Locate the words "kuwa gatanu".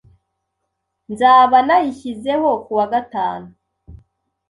2.63-3.47